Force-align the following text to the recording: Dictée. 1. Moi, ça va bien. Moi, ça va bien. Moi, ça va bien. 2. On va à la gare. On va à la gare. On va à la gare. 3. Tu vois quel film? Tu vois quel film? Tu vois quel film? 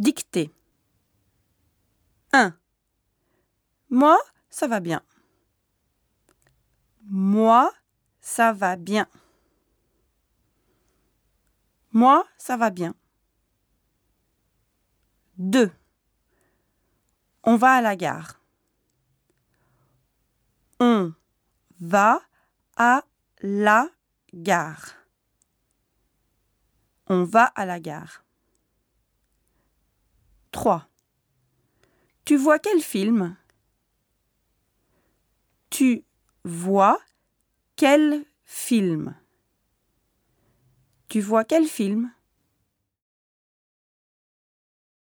Dictée. 0.00 0.50
1. 2.32 2.56
Moi, 3.90 4.18
ça 4.48 4.66
va 4.66 4.80
bien. 4.80 5.02
Moi, 7.02 7.70
ça 8.22 8.54
va 8.54 8.76
bien. 8.76 9.06
Moi, 11.92 12.26
ça 12.38 12.56
va 12.56 12.70
bien. 12.70 12.94
2. 15.36 15.70
On 17.42 17.56
va 17.56 17.72
à 17.74 17.82
la 17.82 17.94
gare. 17.94 18.40
On 20.80 21.12
va 21.78 22.22
à 22.74 23.04
la 23.42 23.90
gare. 24.32 24.94
On 27.06 27.24
va 27.24 27.44
à 27.44 27.66
la 27.66 27.78
gare. 27.80 28.24
3. 30.60 30.86
Tu 32.26 32.36
vois 32.36 32.58
quel 32.58 32.82
film? 32.82 33.34
Tu 35.70 36.04
vois 36.44 36.98
quel 37.76 38.26
film? 38.44 39.14
Tu 41.08 41.22
vois 41.22 41.44
quel 41.44 41.66
film? 41.66 42.12